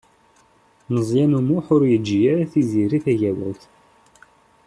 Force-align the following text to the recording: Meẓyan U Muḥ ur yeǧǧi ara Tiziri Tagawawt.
Meẓyan 0.93 1.37
U 1.37 1.39
Muḥ 1.47 1.65
ur 1.75 1.83
yeǧǧi 1.91 2.19
ara 2.31 2.49
Tiziri 2.51 2.99
Tagawawt. 3.05 3.63